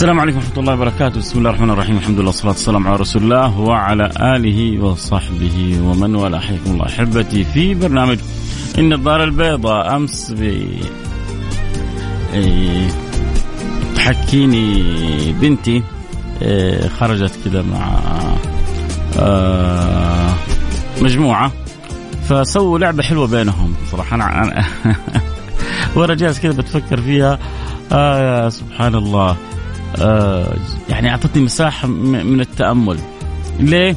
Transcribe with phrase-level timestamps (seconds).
[0.00, 3.22] السلام عليكم ورحمة الله وبركاته، بسم الله الرحمن الرحيم، الحمد لله والصلاة والسلام على رسول
[3.22, 8.18] الله وعلى آله وصحبه ومن والاه، حياكم الله أحبتي في برنامج
[8.78, 9.96] الدار البيضاء.
[9.96, 10.42] أمس ب
[12.32, 12.88] إيه،
[13.96, 15.82] تحكيني بنتي
[16.42, 18.00] إيه، خرجت كذا مع
[19.18, 20.34] آه،
[21.00, 21.52] مجموعة
[22.28, 24.16] فسووا لعبة حلوة بينهم صراحة.
[24.16, 24.64] أنا
[25.94, 27.38] وأنا جالس كذا بتفكر فيها.
[27.92, 29.36] آه سبحان الله.
[29.98, 30.56] آه
[30.88, 32.98] يعني أعطتني مساحة من التأمل.
[33.60, 33.96] ليه؟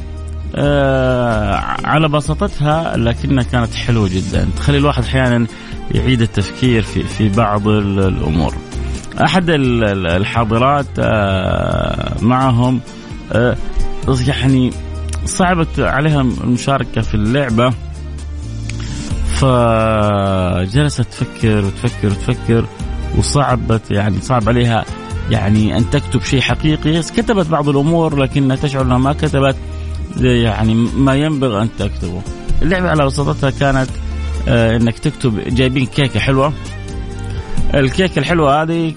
[0.56, 4.48] آه على بساطتها لكنها كانت حلوة جدا.
[4.56, 5.46] تخلي الواحد أحيانا
[5.90, 8.54] يعيد التفكير في في بعض الأمور.
[9.24, 12.80] أحد الحاضرات آه معهم
[13.32, 13.56] آه
[14.26, 14.70] يعني
[15.24, 17.72] صعبت عليها المشاركة في اللعبة.
[19.34, 22.66] فجلست تفكر وتفكر وتفكر
[23.18, 24.84] وصعبت يعني صعب عليها
[25.30, 29.56] يعني أن تكتب شيء حقيقي كتبت بعض الأمور لكنها تشعر أنها ما كتبت
[30.20, 32.22] يعني ما ينبغي أن تكتبه.
[32.62, 33.90] اللعبة على بساطتها كانت
[34.48, 36.52] آه إنك تكتب جايبين كيكة حلوة
[37.74, 38.94] الكيكة الحلوة هذه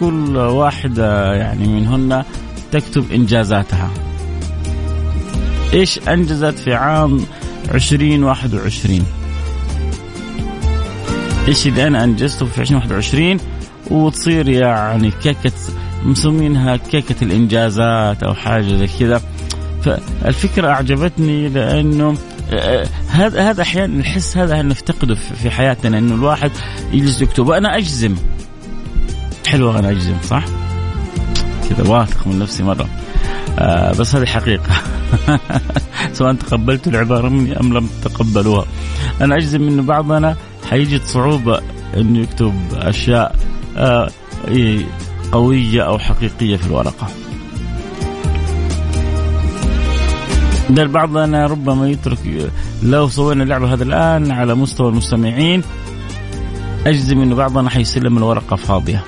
[0.00, 2.24] كل واحدة يعني منهن
[2.72, 3.90] تكتب إنجازاتها.
[5.74, 7.20] إيش أنجزت في عام
[7.74, 9.06] 2021
[11.48, 13.36] إيش اللي أنا انجزته في 2021
[13.90, 15.52] وتصير يعني كيكة
[16.04, 19.20] مسمينها كيكة الإنجازات أو حاجة زي كذا.
[19.82, 22.16] فالفكرة أعجبتني لأنه
[22.52, 26.50] آه، هذا هذا أحيانا الحس هذا نفتقده في حياتنا إنه الواحد
[26.92, 27.48] يجلس يكتب.
[27.48, 28.14] وأنا أجزم.
[29.46, 30.44] حلوة أنا أجزم صح؟
[31.70, 32.88] كذا واثق من نفسي مرة.
[33.58, 34.74] آه بس هذه حقيقة.
[36.12, 38.66] سواء تقبلتوا العبارة مني أم لم تقبلوها.
[39.20, 40.36] أنا أجزم إنه بعضنا
[40.70, 41.60] حيجد صعوبة
[41.96, 43.32] إنه يكتب إيه،
[45.32, 47.08] قوية أو حقيقية في الورقة.
[50.70, 52.50] ده بعضنا ربما يترك
[52.82, 55.62] لو سوينا اللعبة هذا الآن على مستوى المستمعين
[56.86, 59.04] أجزم أنه بعضنا حيسلم الورقة فاضية.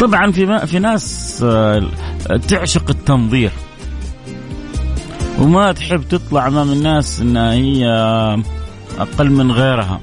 [0.00, 1.82] طبعا في في ناس آه،
[2.48, 3.50] تعشق التنظير.
[5.38, 7.86] وما تحب تطلع أمام الناس انها هي
[8.98, 10.00] أقل من غيرها.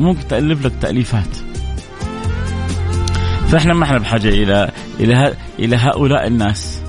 [0.00, 1.36] ممكن تألف لك تأليفات.
[3.48, 4.70] فإحنا ما إحنا بحاجة إلى
[5.00, 6.80] إلى إلى هؤلاء الناس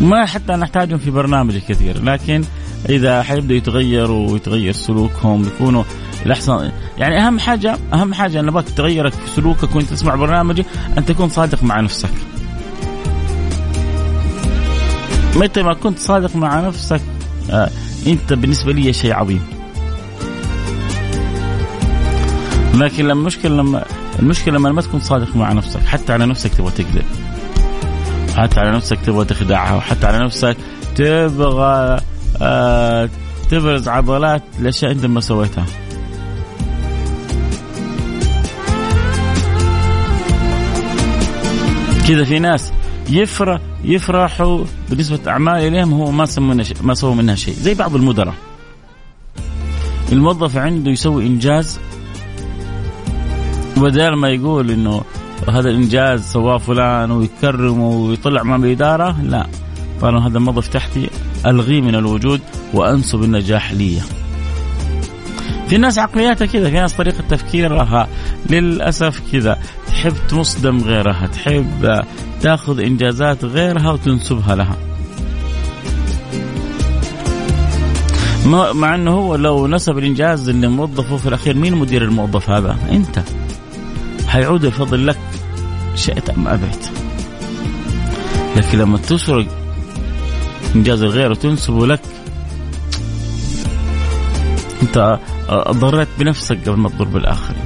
[0.00, 2.44] ما حتى نحتاجهم في برنامج كثير لكن
[2.88, 5.84] إذا حيبدأوا يتغيروا ويتغير سلوكهم يكونوا
[6.26, 10.64] الأحسن يعني أهم حاجة أهم حاجة أنا ابغاك تغيرك في سلوكك وأنت تسمع برنامجي
[10.98, 12.10] أن تكون صادق مع نفسك.
[15.36, 17.00] متى ما كنت صادق مع نفسك
[17.50, 17.70] آه
[18.06, 19.42] أنت بالنسبة لي شيء عظيم.
[22.74, 23.84] لكن لما المشكلة لما
[24.20, 25.80] المشكلة لما ما تكون صادق مع نفسك.
[25.80, 27.04] حتى على نفسك تبغى تكذب.
[28.36, 29.76] حتى على نفسك تبغى تخدعها.
[29.76, 30.56] وحتى على نفسك
[30.96, 32.00] تبغى
[32.42, 33.08] آه
[33.50, 35.66] تبرز عضلات الأشياء أنت ما سويتها.
[42.08, 42.72] كذا في ناس
[43.10, 47.54] يفرح يفرحوا بنسبة أعمال إليهم هو ما سووا ما سووا منها شيء.
[47.54, 48.34] زي بعض المدراء.
[50.12, 51.80] الموظف عنده يسوي إنجاز
[53.76, 55.02] بدل ما يقول إنه
[55.48, 59.46] هذا الانجاز سواه فلان ويكرمه ويطلع امام الاداره لا
[60.00, 61.10] طالما هذا الموظف تحتي
[61.46, 62.40] ألغيه من الوجود
[62.74, 64.00] وأنسب النجاح لي.
[65.68, 68.08] في ناس عقلياتها كذا، في ناس طريقة تفكيرها
[68.50, 72.02] للأسف كذا، تحب تصدم غيرها، تحب
[72.40, 74.76] تاخذ إنجازات غيرها وتنسبها لها.
[78.72, 83.22] مع إنه هو لو نسب الإنجاز اللي موظفه في الأخير مين مدير الموظف هذا؟ أنت.
[84.30, 85.18] حيعود الفضل لك
[85.94, 86.90] شئت أم أبيت.
[88.56, 89.46] لكن لما تسرق
[90.76, 92.00] إنجاز الغير وتنسبه لك
[94.82, 95.18] أنت
[95.70, 97.62] ضريت بنفسك قبل ما تضر بالاخرين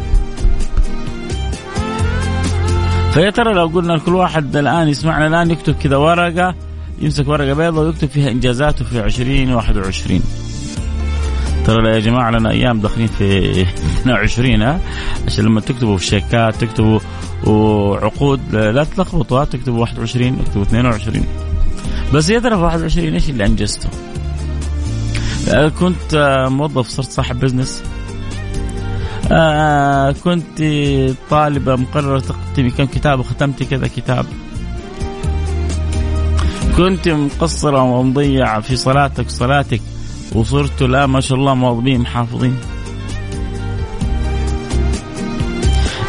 [3.12, 6.54] فيا ترى لو قلنا لكل واحد الآن يسمعنا الآن يكتب كذا ورقة
[7.00, 10.22] يمسك ورقة بيضاء ويكتب فيها انجازاته في 2021
[11.64, 14.80] ترى يا جماعة لنا أيام داخلين في 22 ها؟
[15.26, 17.00] عشان لما تكتبوا في شيكات تكتبوا
[17.46, 21.24] وعقود لا تلخبطوا تكتبوا 21 اكتبوا 22
[22.14, 23.88] بس يا ترى في 21 إيش اللي انجزته؟
[25.80, 27.82] كنت موظف صرت صاحب بزنس.
[29.32, 30.62] آه كنت
[31.30, 34.26] طالبة مقررة تختمي كم كتاب وختمتي كذا كتاب.
[36.76, 39.80] كنت مقصرة ومضيعة في صلاتك صلاتك.
[40.34, 42.56] وصرت لا ما شاء الله مواظبين محافظين.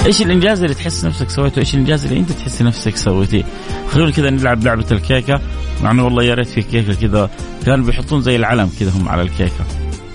[0.06, 3.44] إيش الإنجاز اللي تحس نفسك سويته؟ إيش الإنجاز اللي أنت تحس نفسك سويتيه؟
[3.90, 5.42] خلونا كذا نلعب لعبة الكيكة.
[5.84, 7.30] مع انه والله يا ريت في كيكة كذا.
[7.66, 9.66] كانوا بيحطون زي العلم كذا هم على الكيكة.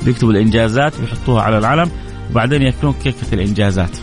[0.03, 1.91] بيكتبوا الإنجازات بيحطوها على العلم.
[2.31, 3.97] وبعدين ياكلون كيكة الإنجازات.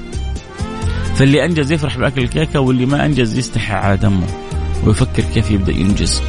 [1.15, 4.27] فاللي أنجز يفرح بأكل الكيكة واللي ما أنجز يستحي على دمه.
[4.85, 6.21] ويفكر كيف يبدأ ينجز.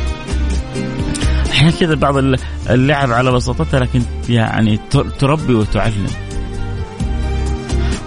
[1.58, 2.16] أحيانا كذا بعض
[2.70, 4.78] اللعب على بساطتها لكن يعني
[5.18, 6.06] تربي وتعلم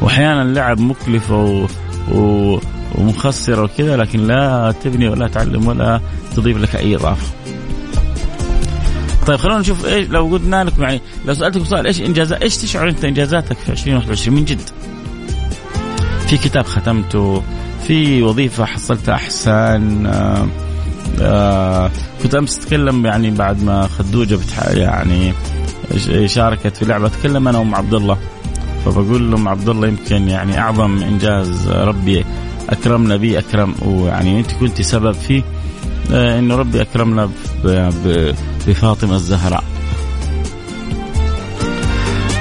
[0.02, 1.68] وأحيانا اللعب مكلفه و...
[2.12, 2.60] و...
[2.96, 6.02] ومخسره وكذا لكن لا تبني ولا تعلم ولا
[6.36, 7.28] تضيف لك أي إضافة.
[9.28, 12.90] طيب خلونا نشوف إيش لو قلنا لكم يعني لو سالتكم سؤال إيش انجازات إيش تشعر
[12.90, 14.70] أنت إنجازاتك في 2021 من جد؟
[16.28, 17.44] في كتاب ختمته،
[17.88, 20.48] في وظيفة حصلتها أحسن، آه
[21.22, 21.92] آه
[22.24, 24.68] كنت أمس أتكلم يعني بعد ما خدوجة بتح...
[24.68, 25.34] يعني
[26.26, 28.18] شاركت في لعبة أتكلم أنا وأم عبد الله
[28.86, 32.26] فبقول لهم عبد الله يمكن يعني أعظم إنجاز ربي
[32.70, 35.44] أكرمنا به أكرم ويعني أنت كنت سبب فيه
[36.14, 37.30] آه إنه ربي أكرمنا
[38.68, 39.64] بفاطمة الزهراء.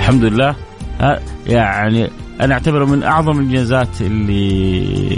[0.01, 0.55] الحمد لله
[1.47, 2.11] يعني
[2.41, 5.17] أنا أعتبره من أعظم الإنجازات اللي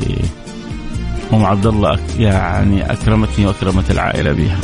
[1.33, 4.59] أم عبد الله يعني أكرمتني وأكرمت العائلة بها.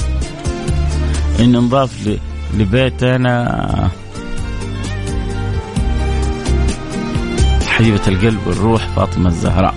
[1.41, 2.19] إن نضاف
[2.55, 3.91] لبيتنا
[7.67, 9.75] حبيبة القلب والروح فاطمة الزهراء.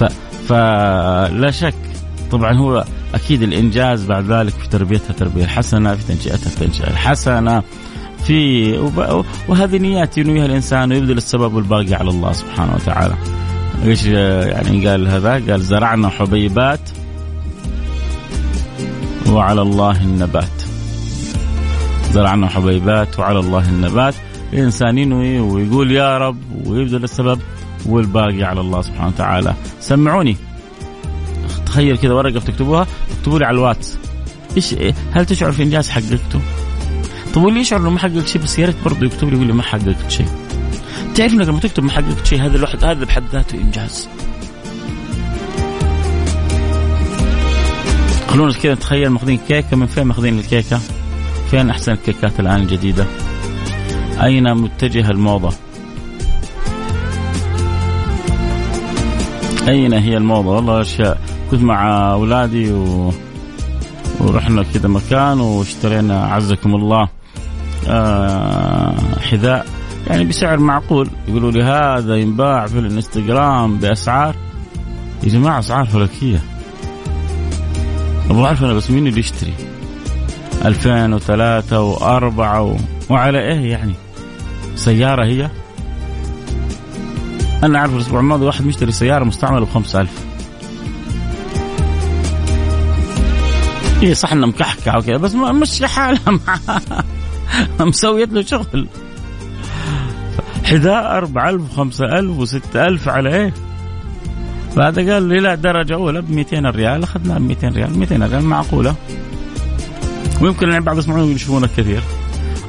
[0.00, 0.04] ف
[0.48, 1.74] فلا شك
[2.30, 2.84] طبعا هو
[3.14, 7.62] أكيد الإنجاز بعد ذلك في تربيتها تربية حسنة في تنشئتها تنشئة حسنة
[8.24, 8.72] في
[9.48, 13.14] وهذه نيات ينويها الإنسان ويبذل السبب والباقي على الله سبحانه وتعالى.
[13.84, 16.80] إيش يعني قال هذا؟ قال زرعنا حبيبات
[19.28, 20.62] وعلى الله النبات.
[22.12, 24.14] زرعنا حبيبات وعلى الله النبات،
[24.52, 27.40] الإنسان ينوي ويقول يا رب ويبذل السبب
[27.86, 29.54] والباقي على الله سبحانه وتعالى.
[29.80, 30.36] سمعوني
[31.66, 32.86] تخيل كذا ورقة بتكتبوها
[33.18, 33.98] اكتبوا لي على الواتس
[34.56, 34.74] إيش
[35.12, 36.40] هل تشعر في إنجاز حققته؟
[37.34, 39.52] طب واللي يشعر إنه ما حقق شيء بس يا ريت برضه يكتب لي يقول لي
[39.52, 40.26] ما حققت شيء.
[41.14, 44.08] تعرف انك لما تكتب ما حققت شيء هذا الواحد هذا بحد ذاته إنجاز.
[48.28, 50.80] خلونا كذا نتخيل ماخذين كيكة من فين ماخذين الكيكة؟
[51.50, 53.06] فين أحسن الكيكات الآن الجديدة؟
[54.22, 55.52] أين متجهه الموضة؟
[59.68, 61.20] أين هي الموضة؟ والله أشياء
[61.50, 63.12] كنت مع أولادي و...
[64.20, 67.08] ورحنا كذا مكان واشترينا عزكم الله
[67.88, 68.94] آه
[69.30, 69.66] حذاء
[70.10, 71.10] يعني بسعر معقول.
[71.28, 74.34] يقولوا لي هذا ينباع في الانستغرام بأسعار.
[75.22, 76.40] يا جماعة أسعار فلكية.
[78.30, 79.54] أبغى أعرف أنا بس مين اللي يشتري.
[80.64, 82.76] 2003 و4 و...
[83.10, 83.94] وعلى إيه يعني؟
[84.74, 85.50] سيارة هي؟
[87.62, 90.10] أنا أعرف الأسبوع الماضي واحد مشتري سيارة مستعملة ب 5000
[94.02, 96.80] اي صح انه مكحكة وكذا بس مشي حالها معاه
[97.80, 98.88] مسويت له شغل.
[100.70, 103.54] حذاء 4000 و5000 و6000 على إيه؟
[104.76, 107.02] بعد قال لي لا درجة أولى ب 200 ريال.
[107.02, 107.98] اخذناها ب 200 ريال.
[107.98, 108.94] 200 ريال معقولة.
[110.40, 112.02] ويمكن يعني بعض يسمعون يشوفونه كثير.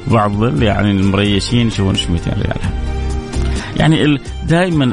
[0.08, 2.58] بعض يعني المريشين يشوفون 200 ريال.
[3.78, 4.92] يعني دائما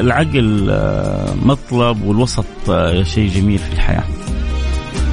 [0.00, 4.04] العقل آه، مطلب والوسط آه، شيء جميل في الحياة.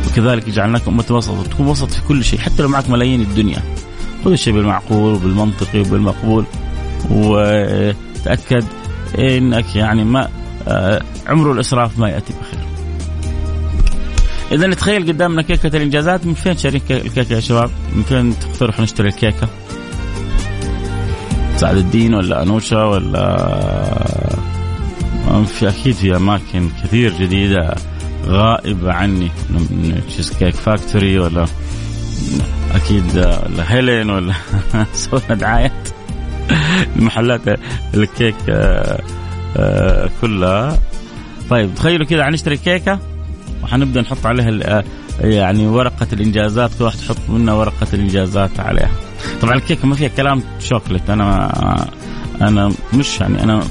[0.08, 1.48] وكذلك جعلناكم أمة وسط.
[1.48, 2.39] تكون وسط في كل شيء.
[2.39, 3.62] حتى لو معك ملايين الدنيا.
[4.25, 6.46] خذ الشيء بالمعقول وبالمنطقي وبالمقبول.
[7.12, 8.63] وتأكد
[9.19, 10.29] إنك يعني ما
[10.67, 12.63] آه، عمر الإسراف ما يأتي بخير.
[14.51, 19.07] اذا نتخيل قدامنا كيكة الإنجازات من فين شارين الكيكة يا شباب؟ من فين تقترحوا نشتري
[19.07, 19.48] الكيكة؟
[21.55, 23.38] سعد الدين ولا انوشا ولا
[25.45, 27.75] في أكيد في أماكن كثير جديدة
[28.25, 29.31] غائبة عني
[30.08, 31.45] Cheesecake Factory ولا
[32.72, 33.17] أكيد
[33.60, 34.33] هيلين ولا
[34.93, 35.89] سوينا دعايات
[37.00, 37.41] المحلات
[37.93, 39.01] الكيك آه،
[39.57, 40.79] آه، كلها.
[41.50, 43.00] طيب تخيلوا كذا حنشتري كيكة
[43.63, 44.83] وحنبدأ نحط عليها آه،
[45.19, 48.91] يعني ورقة الإنجازات كل واحد تحط منها ورقة الإنجازات عليها.
[49.41, 51.88] طبعا الكيكة ما فيها كلام شوكليت أنا
[52.41, 53.63] أنا مش يعني أنا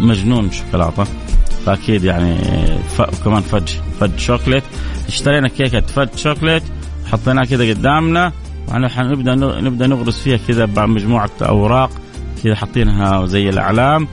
[0.00, 1.04] مجنون شوكولاتة
[1.66, 2.36] فأكيد يعني
[2.96, 3.00] ف...
[3.00, 3.68] وكمان fudge
[4.00, 4.64] fudge chocolate.
[5.08, 6.62] اشترينا كيكة fudge chocolate
[7.12, 8.32] حطيناها كذا قدامنا
[8.68, 11.90] وحنبدا نبدأ نغرس فيها كذا مجموعه أوراق.
[12.44, 14.08] كذا حاطينها زي الأعلام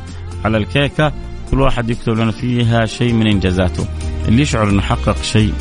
[0.45, 1.13] على الكيكة
[1.51, 3.85] كل واحد يكتب لنا فيها شيء من إنجازاته.
[4.27, 5.53] اللي يشعر إنه حقق شيء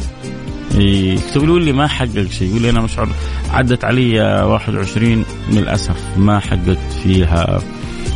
[0.74, 3.08] يكتب لي اللي ما حقق شيء يقول لي أنا ما أشعر
[3.50, 7.58] عدت علي 21 للأسف ما حققت فيها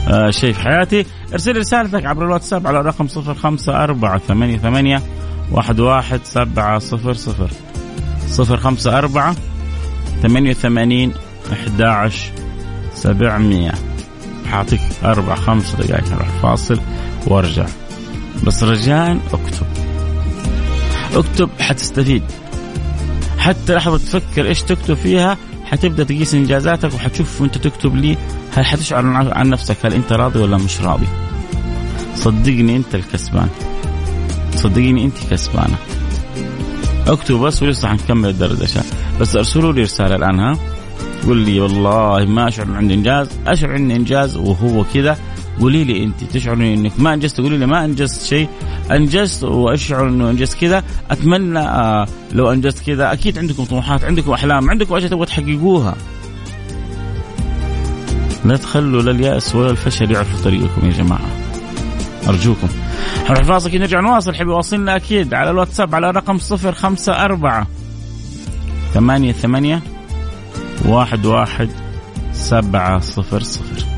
[0.08, 1.06] آه شيء في حياتي.
[1.32, 5.00] ارسل رسالتك عبر الواتساب على الرقم 05488
[5.56, 7.48] 11700
[8.38, 9.36] 054
[10.22, 11.12] 88
[11.52, 12.32] 11
[12.94, 13.72] 700
[14.54, 16.80] حاعطيك أربع خمس دقائق أروح فاصل
[17.26, 17.66] وارجع.
[18.44, 19.66] بس رجاء اكتب.
[21.14, 22.22] اكتب حتستفيد.
[23.38, 28.16] حتى لحظة تفكر إيش تكتب فيها حتبدأ تقيس إنجازاتك وحتشوف وأنت تكتب لي
[28.54, 31.06] هل حتشعر عن نفسك هل أنت راضي ولا مش راضي.
[32.14, 33.48] صدقني أنت الكسبان.
[34.56, 35.76] صدقيني أنت كسبانة.
[37.06, 38.82] اكتبوا بس ولسه حنكمل الدردشة.
[39.20, 40.73] بس ارسلوا لي رسالة الآن ها؟
[41.26, 45.18] قول لي والله ما أشعر عندي إنجاز أشعر عندي إنجاز وهو كذا
[45.60, 48.48] قولي لي أنت تشعري إنك ما أنجزت قولي لي ما أنجزت شيء
[48.90, 54.70] أنجزت وأشعر إنه أنجزت كذا أتمنى آه لو أنجزت كذا أكيد عندكم طموحات عندكم أحلام
[54.70, 55.94] عندكم أشياء تبغوا تحققوها.
[58.44, 61.28] لا تخلوا لا اليأس ولا الفشل يعرفوا طريقكم يا جماعة.
[62.28, 62.68] أرجوكم.
[63.30, 67.66] نروح فاصل نرجع نواصل حبي واصلنا أكيد على الواتساب على رقم 054
[68.94, 69.82] ثمانية ثمانية
[70.86, 71.68] واحد واحد
[72.32, 73.93] سبعة صفر صفر.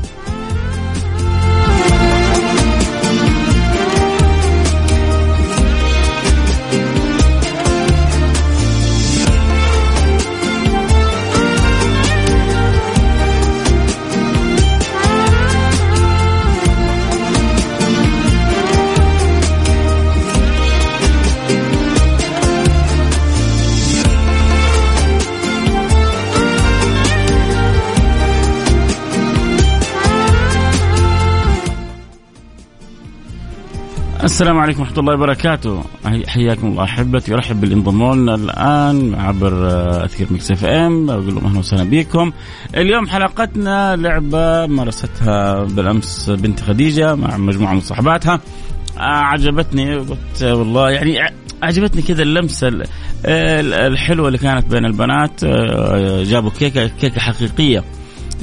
[34.37, 35.83] السلام عليكم ورحمة الله وبركاته.
[36.27, 41.09] حياكم الله أحبتي أرحب باللي انضموا لنا الآن عبر آه، أثير Mix FM.
[41.09, 42.31] أقول لهم أهلا وسهلا بكم.
[42.75, 48.39] اليوم حلقتنا لعبة مارستها بالأمس بنت خديجة مع مجموعة من صحباتها.
[48.97, 51.19] آه، عجبتني قلت والله يعني
[51.63, 52.71] عجبتني كذا اللمسة
[53.25, 55.43] الحلوة اللي كانت بين البنات.
[55.43, 57.83] آه، جابوا كيكة كيكة حقيقية.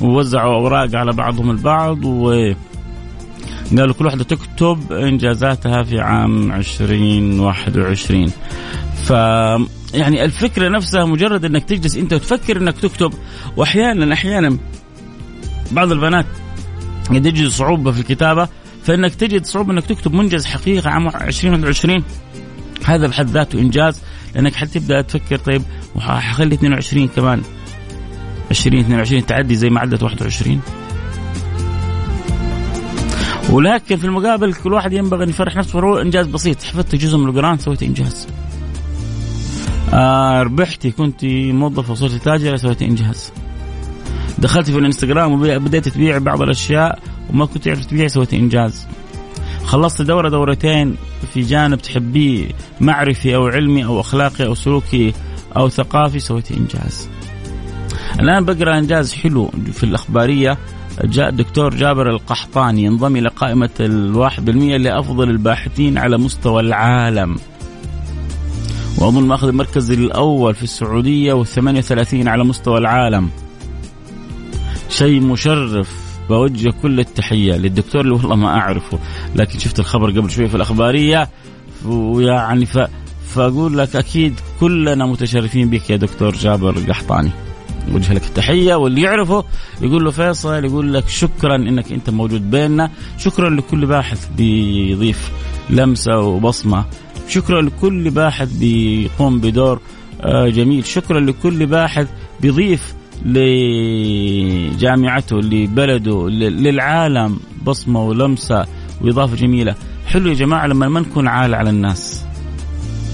[0.02, 2.52] ووزعوا أوراق على بعضهم البعض و
[3.80, 8.26] قالوا كل واحدة تكتب إنجازاتها في عام 2021
[9.04, 9.10] ف
[9.94, 13.12] يعني الفكرة نفسها مجرد أنك تجلس أنت وتفكر أنك تكتب
[13.56, 14.58] وأحيانا أحيانا
[15.72, 16.26] بعض البنات
[17.10, 18.48] قد يجد صعوبة في الكتابة
[18.84, 22.04] فإنك تجد صعوبة أنك تكتب منجز حقيقة عام 2021
[22.84, 24.02] هذا بحد ذاته إنجاز
[24.34, 25.62] لأنك حتبدأ تفكر طيب
[25.94, 27.42] وحخلي 22 كمان.
[28.50, 30.60] 20 22 تعدي زي ما عدت 21
[33.50, 36.62] ولكن في المقابل كل واحد ينبغي أن يفرح نفسه ولو إنجاز بسيط.
[36.62, 38.26] حفظت جزء من القرآن؟ سويت إنجاز.
[39.94, 43.32] آه ربحتي كنت موظفه وصرت تاجره سويت إنجاز.
[44.38, 46.98] دخلت في الإنستغرام وبديت تبيع بعض الأشياء
[47.30, 48.86] وما كنت تعرف تبيع سويت إنجاز.
[49.64, 50.96] خلصت دورة دورتين
[51.34, 52.48] في جانب تحبيه
[52.80, 55.14] معرفي أو علمي أو أخلاقي أو سلوكي
[55.56, 57.08] أو ثقافي سويت إنجاز.
[58.20, 60.58] الآن بقرأ إنجاز حلو في الأخبارية.
[61.02, 67.36] جاء الدكتور جابر القحطاني ينضم إلى قائمة الواحد بالمئة لأفضل الباحثين على مستوى العالم.
[68.98, 73.30] وأظن مأخذ المركز الأول في السعودية والثمانية وثلاثين على مستوى العالم.
[74.88, 75.88] شيء مشرف
[76.28, 78.98] بوجه كل التحية للدكتور اللي والله ما أعرفه
[79.34, 81.28] لكن شفت الخبر قبل شوية في الأخبارية.
[81.86, 82.78] ويعني ف...
[83.28, 87.30] فأقول لك أكيد كلنا متشرفين بك يا دكتور جابر القحطاني.
[87.92, 89.44] وجه لك التحية واللي يعرفه
[89.80, 95.30] يقول له فيصل يقول لك شكرا إنك أنت موجود بيننا شكرا لكل باحث بيضيف
[95.70, 96.84] لمسة وبصمة
[97.28, 99.80] شكرا لكل باحث بيقوم بدور
[100.20, 102.08] آه، جميل شكرا لكل باحث
[102.40, 102.94] بيضيف
[104.74, 108.66] لجامعته لبلده للعالم بصمة ولمسة
[109.00, 109.74] وإضافة جميلة.
[110.06, 112.24] حلو يا جماعة لما ما نكون عالة على الناس.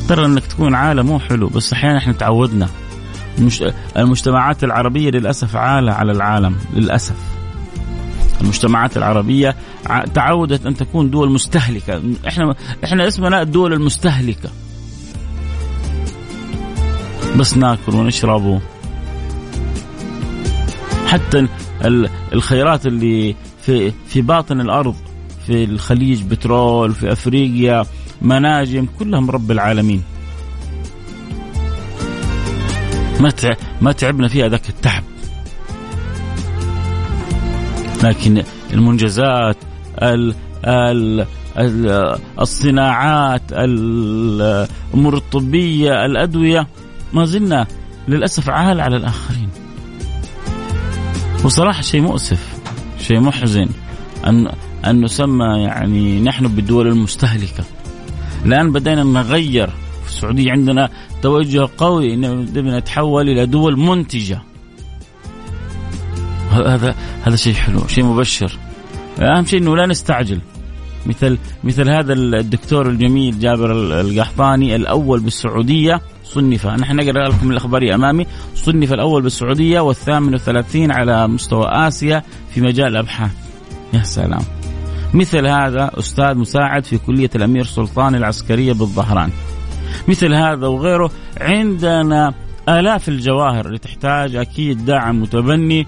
[0.09, 2.69] ترى إنك تكون عالة مو حلو بس أحيانا إحنا تعودنا.
[3.97, 7.17] المجتمعات العربية للأسف عالة على العالم للأسف.
[8.41, 9.57] المجتمعات العربية
[10.15, 12.03] تعودت أن تكون دول مستهلكة.
[12.29, 12.55] إحنا
[12.85, 14.51] إحنا اسمنا الدول المستهلكة.
[17.37, 18.61] بس ناكل ونشرب
[21.07, 21.47] حتى
[22.33, 24.95] الخيرات اللي في في باطن الأرض
[25.47, 27.85] في الخليج بترول في أفريقيا
[28.23, 30.03] مناجم كلها من رب العالمين.
[33.21, 33.33] ما
[33.81, 35.03] ما تعبنا فيها ذاك التعب.
[38.05, 39.57] لكن المنجزات
[40.03, 40.35] ال
[40.65, 41.27] ال
[42.41, 46.67] الصناعات الأمور الطبيه الأدوية
[47.13, 47.67] ما زلنا
[48.09, 49.49] للأسف عال على الآخرين.
[51.45, 52.59] وصراحة شيء مؤسف
[53.01, 53.69] شيء محزن
[54.27, 54.53] ان
[54.87, 57.65] أن نسمى يعني نحن بالدول المستهلكة.
[58.47, 59.71] الآن بدينا نغير
[60.11, 60.89] في السعودية عندنا
[61.23, 64.43] توجه قوي ان نتحول إلى دول منتجة.
[66.51, 68.59] هذا هذا شيء حلو شيء مبشر.
[69.21, 70.41] أهم شيء إنه لا نستعجل.
[71.07, 76.67] مثل مثل هذا الدكتور الجميل جابر القحطاني الأول بالسعودية صنف.
[76.67, 78.27] نحن نقرأ لكم الاخباريه أمامي.
[78.55, 82.23] صنف الأول بالسعودية والثامن والثلاثين على مستوى آسيا
[82.55, 83.31] في مجال الأبحاث.
[83.93, 84.43] يا سلام.
[85.15, 89.31] مثل هذا أستاذ مساعد في كلية الأمير سلطان العسكرية بالظهران.
[90.09, 92.35] مثل هذا وغيره عندنا
[92.69, 95.87] آلاف الجواهر اللي تحتاج أكيد دعم متبني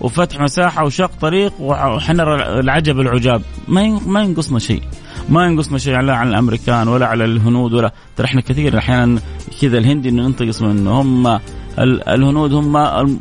[0.00, 3.42] وفتح مساحة وشق طريق وحنرى العجب العجاب.
[3.68, 4.82] ما ما ينقصنا شيء.
[5.28, 9.20] ما ينقصنا شيء لا على الأمريكان ولا على الهنود ولا ترى إحنا كثير أحيانا
[9.60, 11.00] كذا الهندي إنه ننتقص منه.
[11.00, 11.40] هم
[11.78, 12.76] الهنود هم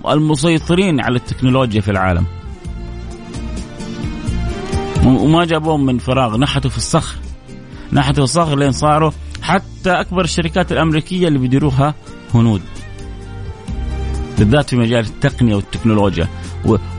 [0.10, 2.26] المسيطرين على التكنولوجيا في العالم.
[5.06, 6.38] وما جابوهم من فراغ.
[6.38, 7.16] نحتوا في الصخر.
[7.94, 9.12] نحتوا في الصخر لين صاروا
[9.48, 11.96] حتى أكبر الشركات الأمريكية اللي بيديروها
[12.34, 12.62] هنود.
[14.38, 16.28] بالذات في مجال التقنية والتكنولوجيا.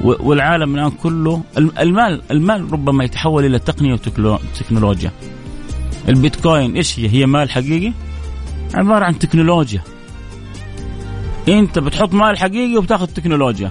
[0.03, 5.13] والعالم الآن كله المال المال ربما يتحول إلى تقنية وتكنولوجيا.
[6.09, 7.93] البيتكوين إيش هي؟ هي مال حقيقي؟
[8.75, 9.83] عبارة عن تكنولوجيا.
[11.49, 13.71] أنت بتحط مال حقيقي وبتاخذ تكنولوجيا.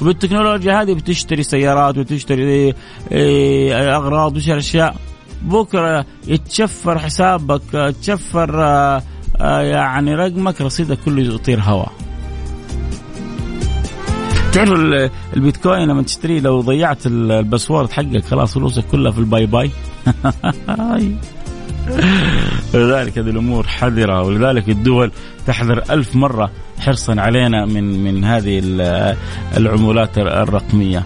[0.00, 2.74] وبالتكنولوجيا هذه بتشتري سيارات وتشتري
[3.12, 4.96] إيه، أغراض وتشتري أشياء.
[5.44, 9.02] بكرة يتشفر حسابك تشفر آه،
[9.40, 11.92] آه، يعني رقمك رصيدك كله يطير هواء.
[14.52, 14.72] تعرف
[15.36, 19.70] البيتكوين لما تشتريه لو ضيعت ال password حقك خلاص فلوسك كلها في ال bye bye.
[22.74, 25.12] لذلك هذه الأمور حذرة ولذلك الدول
[25.46, 28.62] تحذر ألف مرة حرصا علينا من من هذه
[29.56, 31.04] العمولات الرقمية.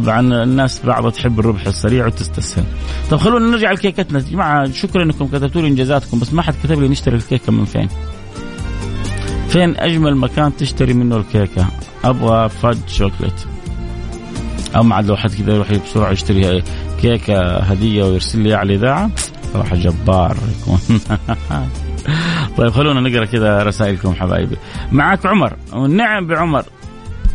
[0.00, 2.64] طبعا الناس بعضها تحب الربح السريع وتستسهل.
[3.10, 4.18] طب خلونا نرجع لكيكتنا.
[4.18, 7.64] يا جماعة شكرا إنكم كتبتوا لي إنجازاتكم بس ما حد كتب لي نشتري الكيكة من
[7.64, 7.88] فين.
[9.48, 11.66] فين أجمل مكان تشتري منه الكيكة؟
[12.04, 13.44] أبغى فج شوكليت.
[14.76, 16.62] أو عاد لو حد كذا يروح بسرعة يشتري
[17.00, 19.10] كيكة هدية ويرسل لي على الاذاعه
[19.52, 21.00] صراحة جبار يكون.
[22.56, 24.56] طيب خلونا نقرأ كذا رسائلكم حبايبي.
[24.92, 25.56] معك عمر.
[25.88, 26.64] نعم بعمر.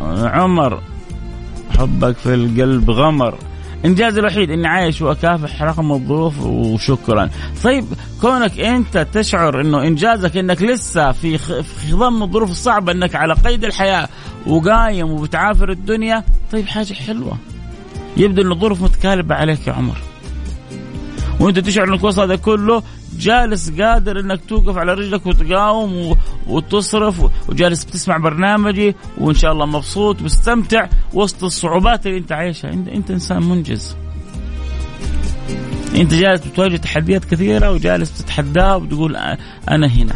[0.00, 0.80] عمر.
[1.78, 3.38] حبك في القلب غمر
[3.84, 7.30] إنجازي الوحيد إني عايش وأكافح رغم الظروف وشكرا.
[7.64, 7.84] طيب
[8.20, 13.64] كونك أنت تشعر إنه إنجازك إنك لسه في في ضم الظروف الصعبة إنك على قيد
[13.64, 14.08] الحياة
[14.46, 17.38] وقايم وبتعافر الدنيا، طيب حاجة حلوة.
[18.16, 19.96] يبدو إن الظروف متكالبة عليك يا عمر.
[21.40, 22.82] وأنت تشعر انك وسط هذا كله
[23.18, 30.20] جالس قادر إنك توقف على رجلك وتقاوم وتصرف وجالس بتسمع برنامجي وإن شاء الله مبسوط
[30.20, 32.72] ومستمتع وسط الصعوبات اللي أنت عايشها.
[32.72, 33.96] انت, أنت إنسان منجز.
[35.96, 39.16] أنت جالس بتواجه تحديات كثيرة وجالس تتحداها وتقول
[39.68, 40.14] أنا هنا.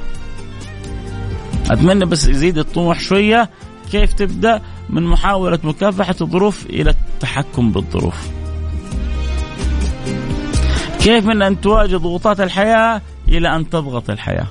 [1.70, 3.50] أتمنى بس يزيد الطموح شوية.
[3.92, 8.28] كيف تبدأ؟ من محاولة مكافحة الظروف إلى التحكم بالظروف.
[11.06, 14.46] كيف من أن تواجه ضغوطات الحياة إلى أن تضغط الحياة؟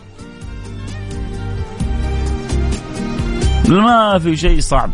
[3.67, 4.91] ما في شيء صعب.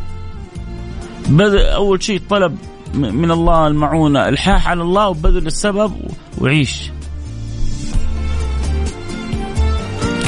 [1.28, 2.58] بدأ أول شيء طلب
[2.94, 5.94] من الله المعونة الحاح على الله وبذل السبب
[6.38, 6.92] وعيش.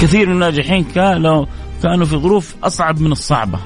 [0.02, 1.46] كثير من الناجحين كانوا
[1.84, 3.60] كانوا في ظروف أصعب من الصعبة.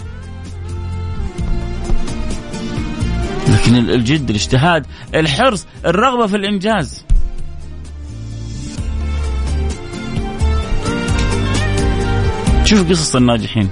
[3.47, 7.07] لكن الجد الاجتهاد الحرص الرغبة في الإنجاز.
[12.67, 13.69] شوف قصص الناجحين.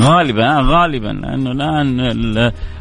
[0.00, 2.00] غالبا غالبا لأنه الآن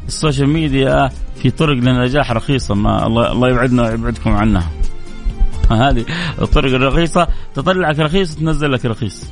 [0.08, 4.70] ال social media في طرق للنجاح رخيصة ما الله يبعدنا ويبعدكم عنها.
[5.72, 6.06] هذه
[6.42, 9.32] الطرق الرخيصة تطلعك رخيص تنزل لك رخيص.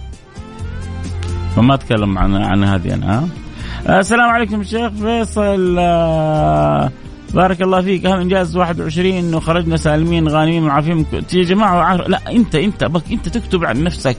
[1.56, 6.92] فما أتكلم عن عن هذه أنا ها السلام عليكم شيخ فيصل آه.
[7.34, 8.06] بارك الله فيك.
[8.06, 13.30] اهم إنجاز 21 انه خرجنا سالمين غانمين معافين يا جماعة لا أنت أنت بك أنت
[13.30, 14.18] تكتب عن نفسك.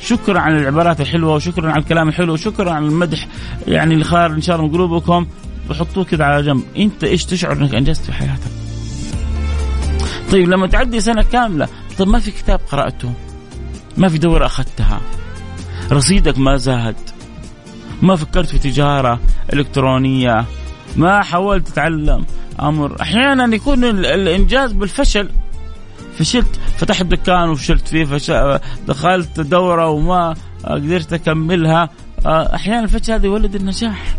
[0.00, 3.26] شكرا على العبارات الحلوة وشكرا على الكلام الحلو وشكرا على المدح
[3.68, 5.26] يعني اللي خارج إن شاء الله من قلوبكم.
[5.70, 6.62] وحطوه كذا على جنب.
[6.76, 8.50] أنت إيش تشعر إنك أنجزت في حياتك؟
[10.32, 13.12] طيب لما تعدي سنة كاملة طيب ما في كتاب قرأته؟
[13.96, 15.00] ما في دورة أخذتها؟
[15.92, 16.96] رصيدك ما زاد؟
[18.02, 19.20] ما فكرت في تجارة
[19.52, 20.44] إلكترونية؟
[20.96, 22.24] ما حاولت تتعلم
[22.60, 23.00] أمر.
[23.00, 25.28] أحيانا يكون الإنجاز بالفشل.
[26.18, 31.90] فشلت فتحت دكان وفشلت فيه فشل دخلت دورة وما قدرت أكملها.
[32.26, 34.16] أحيانا الفشل هذا يولد النجاح.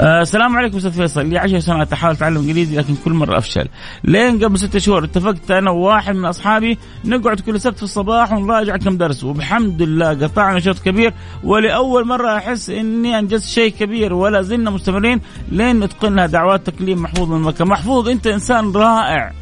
[0.00, 1.26] السلام عليكم أستاذ فيصل.
[1.26, 3.68] لي 10 سنوات أحاول أتعلم إنجليزي لكن كل مرة أفشل.
[4.04, 8.76] لين قبل ستة شهور اتفقت أنا وواحد من أصحابي نقعد كل سبت في الصباح ونراجع
[8.76, 11.14] كم درس وبحمد الله قطعنا شوط كبير.
[11.44, 15.20] ولأول مرة أحس إني أنجزت شيء كبير ولا زلنا مستمرين
[15.52, 17.64] لين نتقنها دعوات تكليم محفوظ من مكة.
[17.64, 19.32] محفوظ أنت إنسان رائع.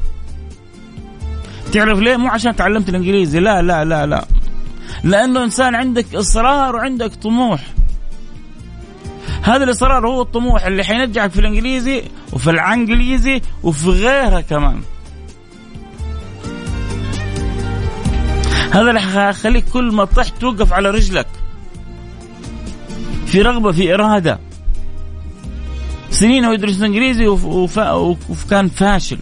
[1.73, 4.25] تعرف ليه؟ مو عشان تعلمت الإنجليزي لا لا لا لا.
[5.05, 7.61] لأنه إنسان عندك إصرار وعندك طموح.
[9.43, 14.81] هذا الإصرار هو الطموح اللي حينجحك في الإنجليزي وفي العنجليزي وفي غيرها كمان.
[18.71, 21.27] هذا اللي حيخليك كل ما طحت توقف على رجلك.
[23.27, 24.39] في رغبة في إرادة.
[26.11, 29.19] سنين هو يدرس إنجليزي وكان فاشل.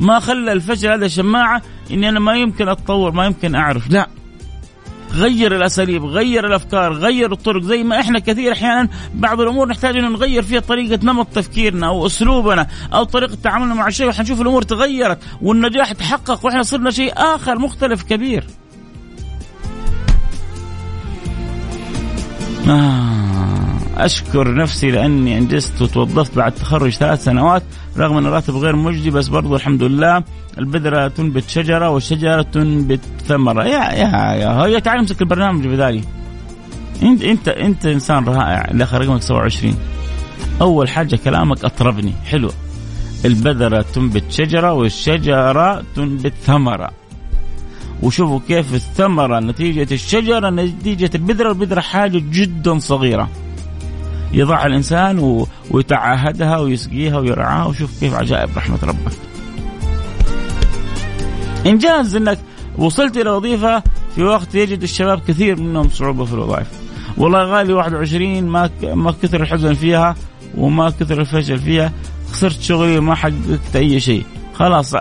[0.00, 3.90] ما خلى الفشل هذا شماعة إني أنا ما يمكن أتطور ما يمكن أعرف.
[3.90, 4.08] لا.
[5.14, 10.12] غير الأساليب غير الأفكار غير الطرق زي ما إحنا كثير أحيانا بعض الأمور نحتاج ان
[10.12, 15.18] نغير فيها طريقة نمط تفكيرنا أو أسلوبنا أو طريقة تعاملنا مع الشيء وحنشوف الأمور تغيرت
[15.42, 18.44] والنجاح تحقق وإحنا صرنا شيء آخر مختلف كبير.
[22.68, 23.04] آه
[23.96, 27.62] أشكر نفسي لأني أنجزت وتوظفت بعد تخرج ثلاث سنوات
[27.96, 30.22] رغم أن الراتب غير مجدي بس برضو الحمد لله
[30.58, 36.02] البذرة تنبت شجرة والشجرة تنبت ثمرة يا يا يا هي تعال امسك البرنامج بدالي
[37.02, 39.74] انت انت انت إنسان رائع اللي آخر رقمك 27
[40.60, 42.12] أول حاجة كلامك أطربني.
[42.24, 42.50] حلو.
[43.24, 46.90] البذرة تنبت شجره والشجرة تنبت ثمره
[48.02, 51.52] وشوفوا كيف الثمرة نتيجة الشجرة نتيجة البذرة.
[51.52, 53.28] البذرة حاجة جدا صغيرة.
[54.32, 57.64] يضعها الإنسان ويتعاهدها ويسقيها ويرعاها.
[57.64, 59.12] وشوف كيف عجائب رحمة ربك.
[61.66, 62.38] إنجاز إنك
[62.78, 63.82] وصلت إلى وظيفة
[64.14, 66.66] في وقت يجد الشباب كثير منهم صعوبة في الوظائف.
[67.16, 70.16] والله غالي 21 ما ما كثر الحزن فيها
[70.56, 71.92] وما كثر الفشل فيها.
[72.32, 74.24] خسرت شغلي وما حققت أي شيء.
[74.54, 74.94] خلاص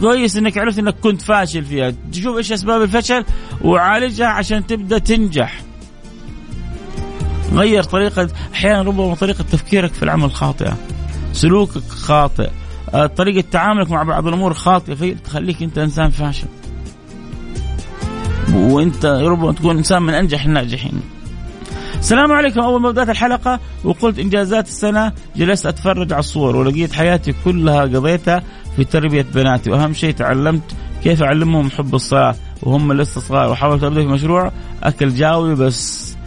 [0.00, 1.92] كويس إنك عرفت إنك كنت فاشل فيها.
[2.12, 3.24] تشوف إيش أسباب الفشل
[3.64, 5.60] وعالجها عشان تبدأ تنجح.
[7.52, 10.76] غير طريقة أحيانا ربما طريقة تفكيرك في العمل خاطئة.
[11.32, 12.50] سلوكك خاطئ.
[12.94, 16.46] آه، طريقة تعاملك مع بعض الأمور خاطئة في تخليك أنت إنسان فاشل.
[18.54, 21.00] وأنت ربما تكون إنسان من أنجح الناجحين.
[21.98, 27.34] السلام عليكم أول ما بدأت الحلقة وقلت إنجازات السنة جلست أتفرج على الصور ولقيت حياتي
[27.44, 28.42] كلها قضيتها
[28.76, 29.70] في تربية بناتي.
[29.70, 30.62] وأهم شيء تعلمت
[31.04, 36.17] كيف أعلمهم حب الصلاة وهم لسه صغار وحاولت ابدا في مشروع أكل جاوي بس.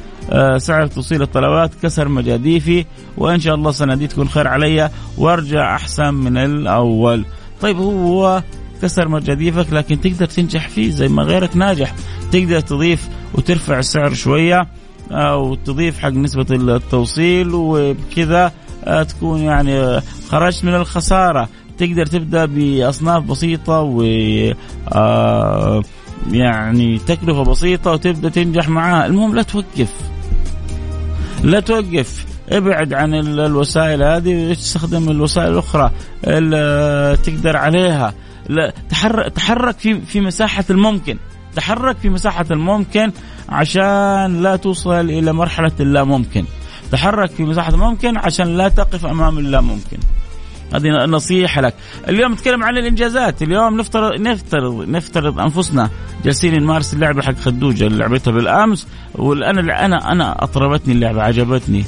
[0.58, 2.86] سعر توصيل الطلبات كسر مجاديفي
[3.18, 7.26] وإن شاء الله السنة تكون خير علي وأرجع أحسن من الأول.
[7.62, 8.44] طيب هو
[8.82, 11.96] كسر مجاديفك لكن تقدر تنجح فيه زي ما غيرك ناجح.
[12.32, 14.68] تقدر تضيف وترفع السعر شوية
[15.12, 18.52] أو تضيف حق نسبة التوصيل وبكذا
[18.84, 21.50] آه، تكون يعني خرجت من الخسارة.
[21.78, 24.04] تقدر تبدأ بأصناف بسيطة و
[24.94, 25.84] آه،
[26.32, 29.94] يعني تكلفة بسيطة وتبدأ تنجح معاها المهم لا توقف.
[31.44, 32.26] لا توقف.
[32.50, 35.92] ابعد عن الوسائل هذه واستخدم الوسائل الأخرى
[36.28, 38.14] اللي تقدر عليها.
[38.50, 41.18] لا تحرك تحرك في في مساحة الممكن.
[41.56, 43.12] تحرك في مساحة الممكن
[43.50, 46.46] عشان لا توصل إلى مرحلة اللا ممكن
[46.92, 49.98] تحرك في مساحة الممكن عشان لا تقف أمام اللا ممكن
[50.74, 51.74] هذه نصيحة لك.
[52.10, 53.42] اليوم نتكلم عن الإنجازات.
[53.42, 55.90] اليوم نفترض نفترض نفترض أنفسنا
[56.24, 57.88] جالسين نمارس اللعبة حق خدوجة.
[57.88, 61.86] اللي لعبتها بالأمس وأنا أنا أنا أطربتني اللعبة عجبتني.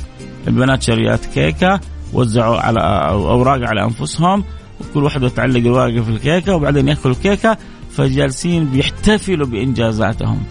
[0.48, 1.80] البنات شريات كيكة
[2.13, 4.43] وزعوا على أوراق على أنفسهم.
[4.82, 7.58] وكل واحدة تعلق الورقه في الكيكة وبعدين ياكلوا الكيكة.
[7.98, 10.43] فجالسين بيحتفلوا بإنجازاتهم.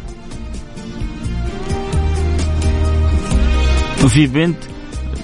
[4.04, 4.56] وفي بنت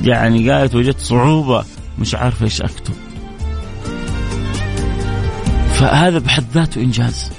[0.04, 1.64] يعني قالت وجدت صعوبة
[1.98, 2.94] مش عارف إيش أكتب.
[5.74, 7.32] فهذا بحد ذاته إنجاز.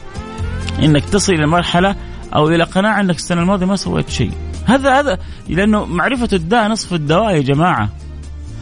[0.83, 1.95] إنك تصل إلى مرحلة
[2.35, 4.31] أو إلى قناعة إنك السنة الماضية ما سويت شيء.
[4.65, 5.17] هذا هذا
[5.49, 7.89] لأنه معرفة الداء نصف الدواء يا جماعة.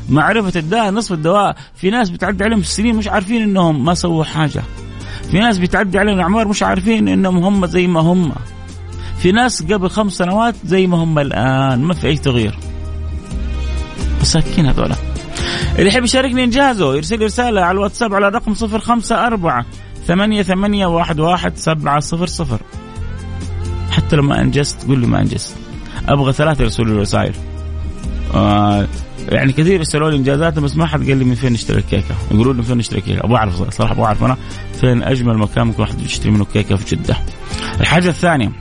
[0.09, 4.63] معرفة الداء نصف الدواء في ناس بتعدي عليهم السنين مش عارفين إنهم ما سووا حاجة.
[5.31, 8.31] في ناس بتعدي عليهم اعمار مش عارفين إنهم هم زي ما هم.
[9.19, 12.59] في ناس قبل خمس سنوات زي ما هم الآن ما في أي تغيير.
[14.21, 14.95] مساكين هذولا.
[15.77, 19.65] اللي يحب يشاركني إنجازه يرسل رسالة على الواتساب على الرقم صفر خمسة أربعة
[20.07, 22.59] ثمانية ثمانية واحد واحد سبعة صفر صفر.
[23.91, 25.55] حتى لو ما أنجزت قول لي ما أنجزت.
[26.09, 27.33] أبغى ثلاثة يرسلوا لي رسائل.
[28.35, 28.87] آه
[29.29, 32.15] يعني كثير يسالوا لي انجازات بس ما حد قال لي من فين نشتري الكيكة.
[32.31, 33.25] يقولوا لي من فين نشتري الكيكة.
[33.25, 34.37] أبغى أعرف صراحة أبغى أعرف أنا
[34.81, 37.17] فين أجمل مكان ممكن واحد يشتري منه كيكة في جدة.
[37.79, 38.51] الحاجة الثانية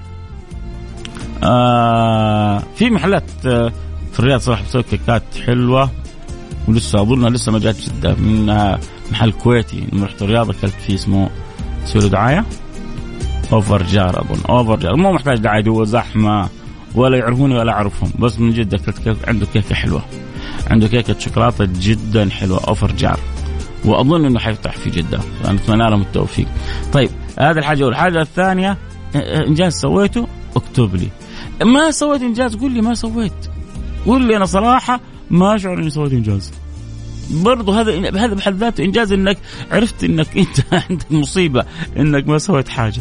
[1.42, 3.72] آه في محلات آه
[4.12, 5.90] في الرياض صراحة بتسوي كيكات حلوة.
[6.68, 8.46] ولسه أظنها لسه ما جات جده من
[9.12, 11.30] محل كويتي رحت الرياض اكلت فيه اسمه
[11.84, 12.44] سوي دعاية.
[13.52, 14.40] أوفر جار أظن.
[14.48, 14.96] أوفر جار.
[14.96, 16.48] مو محتاج دعاية هو زحمة
[16.94, 18.10] ولا يعرفوني ولا أعرفهم.
[18.18, 20.02] بس من جد اكلت كيك عنده كيكة حلوة.
[20.70, 23.18] عنده كيكة شوكولاتة جدا حلوة أوفر جار.
[23.84, 25.18] وأظن إنه حيفتح في جدة.
[25.42, 26.46] فنتمنى لهم التوفيق.
[26.92, 28.78] طيب هذا الحاجة الاولى، الحاجة الثانية
[29.14, 30.26] إنجاز سويته
[30.56, 31.08] اكتب لي.
[31.64, 33.32] ما سويت إنجاز؟ قول لي ما سويت.
[34.06, 36.52] قول لي أنا صراحة ما اشعر إني سويت إنجاز.
[37.30, 39.38] برضه هذا هذا بحد ذاته إنجاز إنك
[39.70, 41.64] عرفت إنك أنت عندك مصيبة
[41.96, 43.00] إنك ما سويت حاجة.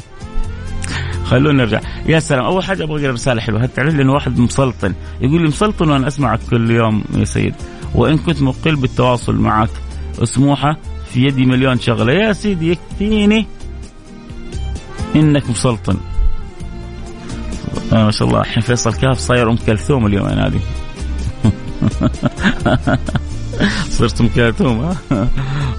[1.25, 1.81] خلونا نرجع.
[2.05, 3.63] يا سلام أول حاجة أبغى اقرا رسالة حلوة.
[3.63, 7.55] هل تعرف لي انه واحد مسلطن يقول لي مسلطن وأنا أسمعك كل يوم يا سيد.
[7.95, 9.69] وإن كنت مقل بالتواصل معك
[10.19, 10.77] وسموحه
[11.13, 12.13] في يدي مليون شغلة.
[12.13, 13.47] يا سيدي يكفيني
[15.15, 15.97] إنك مسلطن.
[17.93, 20.51] آه ما شاء الله الحين فيصل كاف صاير أم كلثوم اليوم يا
[22.65, 23.01] نادي
[23.89, 25.27] صرت ام كلثوم ها؟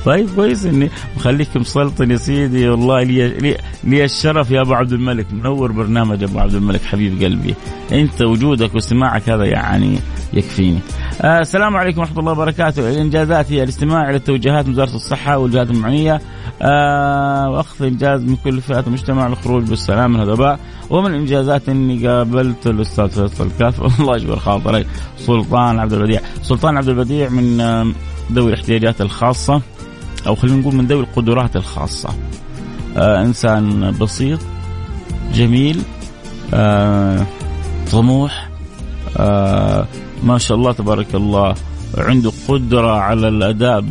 [0.05, 2.69] طيب كويس إني مخليك مسلطن يا سيدي.
[2.69, 5.27] والله لي, لي, لي الشرف يا أبو عبد الملك.
[5.33, 7.55] منور برنامج أبو عبد الملك حبيب قلبي.
[7.93, 9.99] أنت وجودك واستماعك هذا يعني
[10.33, 10.79] يكفيني.
[11.23, 12.91] آه السلام عليكم ورحمة الله وبركاته.
[12.91, 16.21] الانجازات هي الاستماع إلى توجيهات وزاره الصحة والجهات المعنية.
[16.63, 20.59] آه وأخذ إنجاز من كل فئات المجتمع للخروج بالسلام من الوباء
[20.91, 24.87] ومن الإنجازات إني قابلت الأستاذ فيصل كاف الله يجبر خاطرك
[25.19, 26.21] سلطان عبد البديع.
[26.43, 27.59] سلطان عبد البديع من
[28.33, 29.63] ذوي الاحتياجات الخاصة.
[30.27, 32.09] أو خلينا نقول من ذوي القدرات الخاصة.
[32.97, 34.41] آه إنسان بسيط
[35.35, 35.83] جميل
[36.55, 37.27] آه
[37.93, 38.49] طموح
[39.17, 39.87] آه
[40.23, 41.55] ما شاء الله تبارك الله
[41.99, 43.85] عنده قدرة على الأداء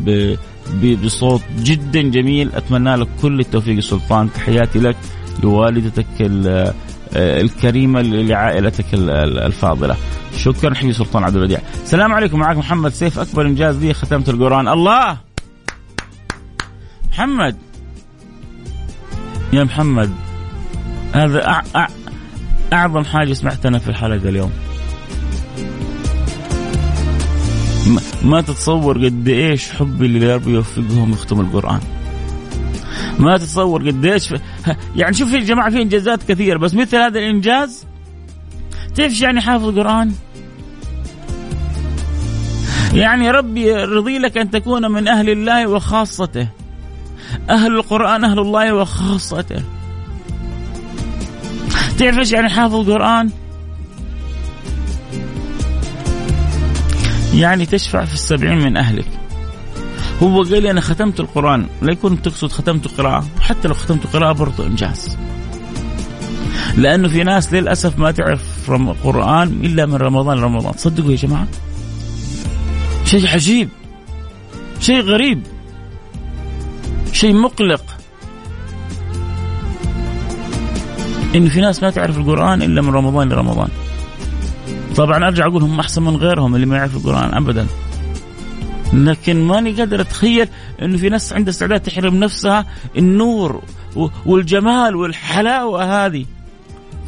[1.04, 2.52] بصوت جدا جميل.
[2.56, 4.34] أتمنى لك كل التوفيق سلطان.
[4.34, 4.96] تحياتي لك
[5.44, 6.06] لوالدتك
[7.16, 9.96] الكريمة لعائلتك الفاضلة.
[10.38, 12.40] شكرا حبيبي سلطان عبد البديع السلام عليكم.
[12.40, 14.68] معك محمد سيف أكبر إنجاز لي ختمت القرآن.
[14.68, 15.18] الله!
[17.12, 17.58] محمد!
[19.54, 20.12] يا محمد
[21.14, 21.64] هذا أع...
[21.76, 21.88] أع...
[22.74, 24.52] أعظم حاجة سمعتها في الحلقة اليوم.
[28.24, 31.80] ما, تتصور قد إيش حبي اللي ربي يوفقهم يختموا القرآن.
[33.20, 34.34] ما تتصور قديش
[34.96, 37.86] يعني شوف يا جماعة في إنجازات كثيرة بس مثل هذا الإنجاز
[38.96, 40.12] تعرف يعني حافظ القرآن؟
[42.94, 46.48] يعني ربي يرضي لك أن تكون من أهل الله وخاصته.
[47.50, 49.64] أهل القرآن أهل الله وخاصته.
[51.98, 53.30] تعرف إيش يعني حافظ القرآن؟
[57.36, 59.08] يعني تشفع في السبعين من أهلك.
[60.24, 64.32] هو قال لي أنا ختمت القرآن لا يكون تقصد ختمت قراءه حتى لو ختمت قراءه
[64.34, 65.18] برضه إنجاز.
[66.78, 68.72] لأنه في ناس للأسف ما تعرف
[69.04, 71.48] قرآن إلا من رمضان لرمضان صدقوا يا جماعة.
[73.06, 73.70] شيء عجيب.
[74.80, 75.44] شيء غريب.
[77.12, 77.84] شيء مقلق.
[81.36, 83.70] إنه في ناس ما تعرف القرآن إلا من رمضان لرمضان.
[84.98, 87.68] طبعا أرجع أقول هم أحسن من غيرهم اللي ما يعرفوا القرآن ابدا
[88.94, 90.48] لكن ماني قادر أتخيل
[90.82, 92.66] إنه في ناس عندها استعداد تحرم نفسها
[92.98, 93.64] النور
[94.26, 96.26] والجمال والحلاوة هذه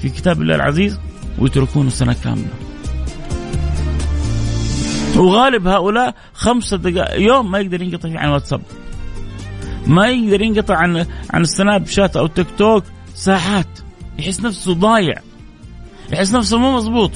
[0.01, 0.99] في كتاب الله العزيز
[1.39, 2.47] ويتركونه سنة كاملة.
[5.15, 8.61] وغالب هؤلاء خمسة دقائق يوم ما يقدر ينقطع عن واتساب.
[9.87, 12.83] ما يقدر ينقطع عن عن السناب شات أو تيك توك
[13.15, 13.79] ساعات
[14.19, 15.15] يحس نفسه ضايع
[16.13, 17.11] يحس نفسه مو مضبوط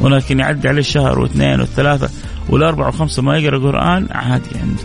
[0.00, 2.10] ولكن يعدي عليه شهر واثنين وثلاثة
[2.48, 4.82] والأربعة وخمسة ما يقرأ قرآن عادي عنده.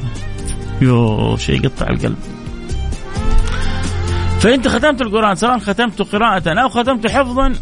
[0.82, 2.18] يو شيء يقطع القلب.
[4.40, 7.54] فأنت ختمت القرآن سواء ختمت قراءة أو ختمت حفظا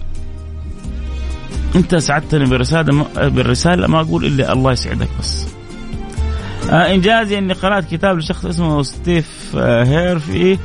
[1.76, 5.48] أنت سعدتني بالرسالة بالرسالة ما أقول إلا الله يسعدك بس.
[6.70, 10.58] آه إنجازي أني قرأت كتاب لشخص اسمه ستيف آه هيرفي.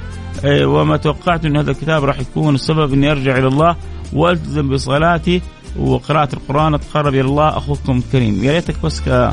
[0.45, 3.77] آه، وما توقعت أن هذا الكتاب راح يكون السبب أني أرجع إلى الله
[4.13, 5.43] وألتزم بصلاتي.
[5.79, 9.33] وقراءة القرآن أتقرب إلى الله أخوكم الكريم يا ريتك بس ك...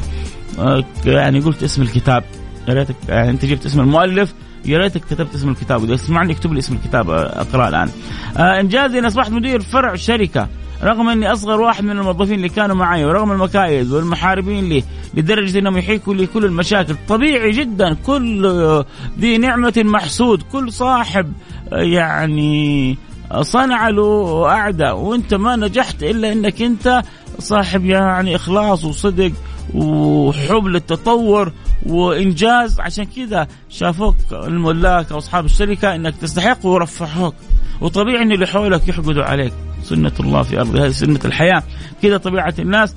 [1.06, 2.24] يعني قلت اسم الكتاب.
[2.68, 4.34] يا ريتك يعني أنت جبت اسم المؤلف
[4.66, 5.84] يا ريتك كتبت اسم الكتاب.
[5.84, 7.90] إذا تسمعني اكتب لي اسم الكتاب اقراه الآن.
[8.38, 10.48] آه إنجازي اني اصبحت مدير فرع شركة
[10.84, 15.78] رغم أني أصغر واحد من الموظفين اللي كانوا معي ورغم المكايد والمحاربين لي لدرجة أنهم
[15.78, 16.96] يحيكوا لي كل المشاكل.
[17.08, 18.46] طبيعي جدا كل
[19.20, 21.34] ذي نعمة محسود كل صاحب
[21.72, 22.98] يعني
[23.42, 27.02] صنع له أعداء وأنت ما نجحت إلا إنك أنت
[27.40, 29.32] صاحب يعني إخلاص وصدق
[29.74, 31.52] وحب للتطور
[31.86, 32.80] وإنجاز.
[32.80, 37.36] عشان كذا شافوك الملاك أو أصحاب الشركة إنك تستحق ورفعوك.
[37.82, 39.54] وطبيعي إن اللي حولك يحقدوا عليك.
[39.84, 41.64] سنة الله في أرض هذه سنة الحياة.
[42.02, 42.96] كذا طبيعة الناس.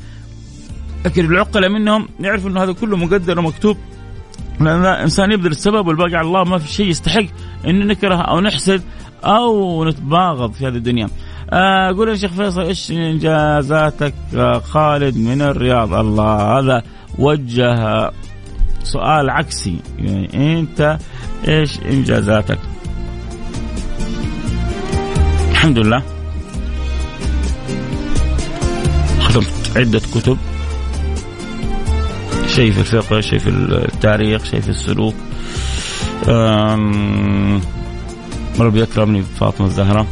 [1.04, 3.76] لكن العقلة منهم يعرفوا إنه هذا كله مقدر ومكتوب.
[4.60, 7.26] لأن الإنسان يبذل السبب والباقي على الله ما في شيء يستحق
[7.66, 8.82] إن نكره أو نحسد.
[9.24, 11.08] أو نتباغض في هذه الدنيا.
[11.50, 16.82] آه قول يا شيخ فيصل إيش إنجازاتك آه خالد من الرياض؟ الله هذا
[17.18, 18.10] وجه
[18.82, 19.76] سؤال عكسي.
[19.98, 20.98] يعني أنت
[21.48, 22.58] إيش إنجازاتك؟
[25.50, 26.02] الحمد لله.
[29.20, 30.38] ختمت عدة كتب.
[32.46, 35.14] شيء في الفقه شيء في التاريخ شيء في السلوك.
[38.60, 40.06] ربي يكرمني بفاطمة الزهراء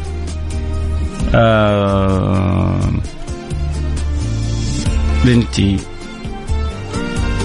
[5.25, 5.77] بنتي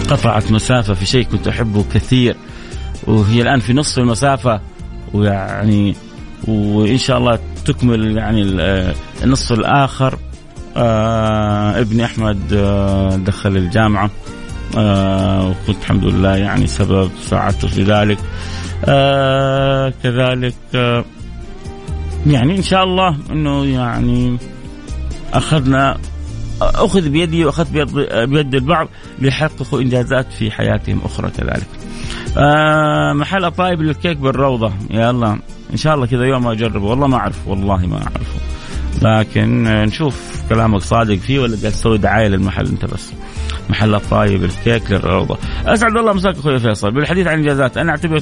[0.09, 2.35] قطعت مسافة في شيء كنت أحبه كثير
[3.07, 4.61] وهي الآن في نصف المسافة
[5.13, 5.95] ويعني
[6.47, 8.41] وإن شاء الله تكمل يعني
[9.23, 10.17] النصف الآخر.
[10.77, 14.09] آه ابني أحمد آه دخل الجامعة
[14.77, 18.17] آه وكنت الحمد لله يعني سبب ساعدته في ذلك.
[18.85, 21.05] آه كذلك آه
[22.27, 24.37] يعني إن شاء الله إنه يعني
[25.33, 25.97] أخذنا
[26.61, 27.71] أخذ بيدي واخذت
[28.27, 28.87] بيد, البعض
[29.19, 31.67] ليحققوا إنجازات في حياتهم أخرى كذلك.
[32.37, 35.39] آه محل طيب للكيك بالروضة الله
[35.71, 38.56] إن شاء الله كذا يوم أجربه والله ما اعرف والله ما أعرفه.
[39.01, 43.13] لكن نشوف كلامك صادق فيه ولا قاعد تسوي دعاية للمحل انت بس.
[43.69, 45.37] محل الطايب الكيك للروضه.
[45.65, 48.19] أسعد الله مساك أخوي فيصل بالحديث عن إنجازات أنا أعتبر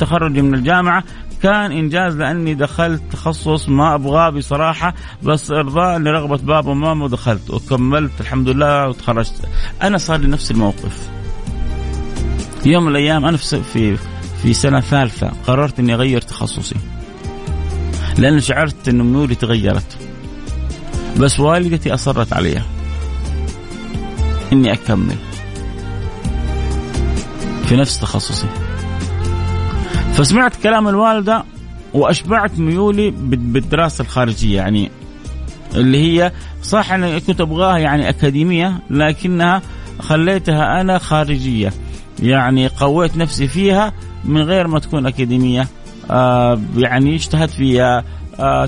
[0.00, 1.04] تخرجي من الجامعة
[1.42, 8.20] كان إنجاز لأني دخلت تخصص ما أبغاه بصراحة بس إرضاء لرغبه بابا وماما ودخلت وكملت
[8.20, 9.48] الحمد لله وتخرجت.
[9.82, 11.08] أنا صار لي نفس الموقف.
[12.66, 13.96] يوم من الأيام أنا في
[14.42, 16.76] في سنة ثالثة قررت إني أغير تخصصي.
[18.18, 19.98] لأن شعرت انه ميولي تغيرت.
[21.18, 22.64] بس والدتي أصرت عليها.
[24.52, 25.16] إني أكمل.
[27.66, 28.46] في نفس تخصصي.
[30.12, 31.44] فسمعت كلام الوالدة
[31.94, 34.56] وأشبعت ميولي بالدراسة الخارجية.
[34.56, 34.90] يعني
[35.74, 39.62] اللي هي صح أنا كنت أبغاها يعني أكاديمية لكنها
[40.00, 41.72] خليتها أنا خارجية.
[42.22, 43.92] يعني قويت نفسي فيها
[44.24, 45.68] من غير ما تكون أكاديمية.
[46.10, 48.04] آه يعني اجتهدت فيها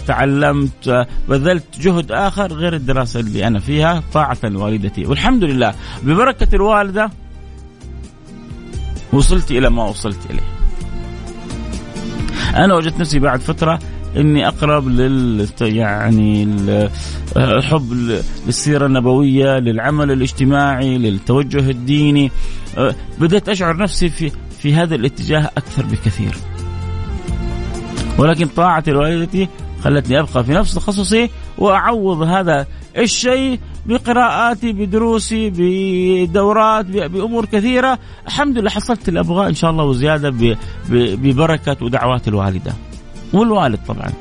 [0.07, 6.55] تعلمت آه بذلت جهد آخر غير الدراسة اللي أنا فيها طاعة لوالدتي والحمد لله ببركة
[6.55, 7.11] الوالدة
[9.13, 10.57] وصلت إلى ما وصلت إليه.
[12.65, 13.79] أنا وجدت نفسي بعد فترة
[14.17, 16.43] إني أقرب لل يعني
[17.37, 22.31] الحب للسيرة النبوية، للعمل الاجتماعي، للتوجه الديني.
[22.79, 26.37] آه، بدأت أشعر نفسي في في هذا الاتجاه أكثر بكثير.
[28.19, 29.49] ولكن طاعة والدتي
[29.85, 32.67] خلتني أبقى في نفس تخصصي وأعوض هذا
[32.99, 37.99] الشيء بقراءاتي بدروسي بدورات بأمور كثيرة.
[38.27, 40.57] الحمد لله حصلت اللي ابغاه إن شاء الله وزيادة
[40.91, 42.73] ببركة ودعوات الوالدة
[43.33, 44.13] والوالد طبعا.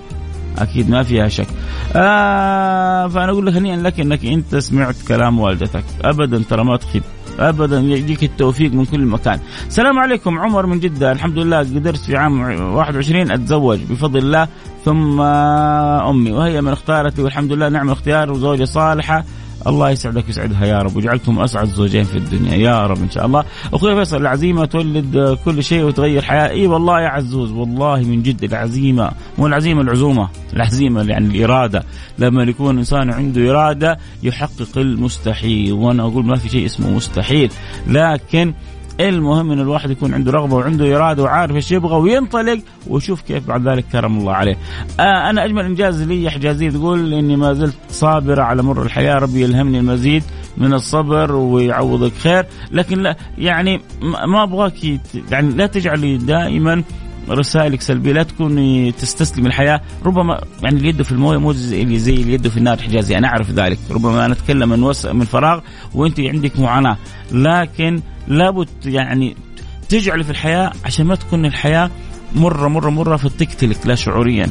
[0.58, 1.48] أكيد ما فيها شك.
[1.96, 5.84] آه فأنا أقول لك هنيئا لك إنك انت سمعت كلام والدتك.
[6.04, 7.04] ابدا ترى ما تخيب.
[7.40, 9.40] ابدا يجيك التوفيق من كل مكان.
[9.68, 14.48] السلام عليكم عمر من جدة، الحمد لله قدرت في عام 21 أتزوج بفضل الله
[14.86, 19.26] ثم أمي وهي من اختارتي والحمد لله نعم الاختيار وزوجة صالحة
[19.68, 20.96] الله يسعدك ويسعدها يا رب.
[20.96, 22.56] وجعلكم أسعد زوجين في الدنيا.
[22.56, 23.44] يا رب إن شاء الله.
[23.74, 26.50] أخوي فيصل العزيمة تولد كل شيء وتغير حياة.
[26.50, 29.12] إي والله يا عزوز والله من جد العزيمة.
[29.38, 30.30] مو العزيمة العزومة.
[30.54, 31.84] العزيمة يعني الإرادة.
[32.20, 35.74] لما يكون الانسان عنده إرادة يحقق المستحيل.
[35.74, 37.52] وأنا أقول ما في شيء اسمه مستحيل.
[37.88, 38.54] لكن
[39.00, 43.68] المهم إن الواحد يكون عنده رغبة وعنده إرادة وعارف إيش يبغى وينطلق ويشوف كيف بعد
[43.68, 44.58] ذلك كرم الله عليه.
[45.00, 49.42] آه أنا أجمل إنجاز لي حجازي تقول إني ما زلت صابره على مر الحياة ربي
[49.42, 50.24] يلهمني المزيد
[50.58, 53.82] من الصبر ويعوضك خير لكن لا يعني
[54.28, 54.84] ما أبغاك
[55.32, 56.84] يعني لا تجعلي دائما
[57.30, 59.82] رسائلك سلبية لا تكوني تستسلم الحياة.
[60.06, 63.80] ربما يعني اليد في الموية مو زي زي اليد في النار حجازي أنا أعرف ذلك.
[63.92, 65.60] ربما نتكلم من وس من فراغ
[65.94, 66.98] وأنت عندك معاناة.
[67.32, 69.36] لكن لابد يعني
[69.90, 71.92] تجعل في الحياة عشان ما تكون الحياة
[72.36, 74.50] مره مره مرة فتقتلك لا شعوريا.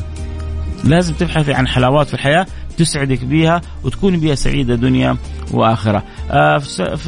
[0.84, 2.46] لازم تبحثي عن حلاوات في الحياة
[2.76, 5.16] تسعدك بها وتكون بها سعيدة دنيا
[5.52, 6.02] وآخرة.
[6.30, 6.58] آه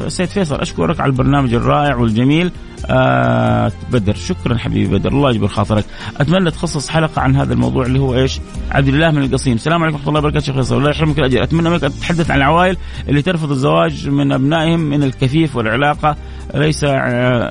[0.09, 2.53] سيد فيصل أشكرك على البرنامج الرائع والجميل.
[2.91, 5.85] آه بدر شكرا حبيبي بدر الله يجبر خاطرك.
[6.17, 8.41] أتمنى تخصص حلقة عن هذا الموضوع اللي هو إيش؟
[8.71, 9.55] عبد الله من القصيم.
[9.55, 11.43] السلام عليكم ورحمة الله وبركاته شيخ فيصل الله يحرمك الأجر.
[11.43, 12.77] أتمنى منك تتحدث عن العوائل
[13.09, 16.17] اللي ترفض الزواج من أبنائهم من الكفيف والعلاقة.
[16.55, 16.85] ليس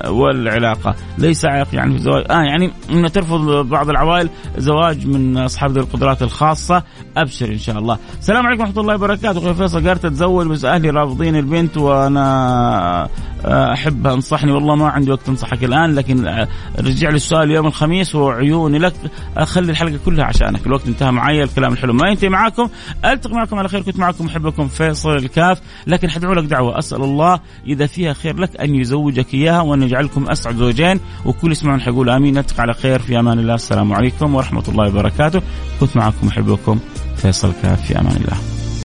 [0.08, 0.94] والعلاقة.
[1.18, 4.28] ليس عائق يعني في الزواج آه يعني إن ترفض بعض العوائل
[4.58, 6.82] زواج من أصحاب ذوي القدرات الخاصة
[7.16, 7.98] أبشر إن شاء الله.
[8.18, 9.38] السلام عليكم ورحمة الله وبركاته.
[9.38, 13.08] أخوي فيصل قالت أتزوج بس أهلي رافضين البنت وأنا
[13.46, 14.52] احب أنصحني.
[14.52, 16.46] والله ما عندي وقت أنصحك الآن لكن
[16.78, 18.94] رجع لي السؤال يوم الخميس وعيوني لك.
[19.36, 20.66] أخلي الحلقة كلها عشانك.
[20.66, 22.68] الوقت انتهى معي الكلام الحلو ما ينتهي معاكم
[23.04, 23.82] ألتقي معكم على خير.
[23.82, 25.60] كنت معكم محبكم فيصل الكاف.
[25.86, 26.78] لكن حدعو لك دعوة.
[26.78, 31.00] أسأل الله إذا فيها خير لك أن يزوجك إياها وأن يجعلكم أسعد زوجين.
[31.24, 32.34] وكل يسمعون حيقول آمين.
[32.34, 32.98] نلتقي على خير.
[32.98, 33.54] في أمان الله.
[33.54, 35.42] السلام عليكم ورحمة الله وبركاته.
[35.80, 36.78] كنت معكم محبكم
[37.16, 37.86] فيصل الكاف.
[37.86, 38.55] في أمان الله.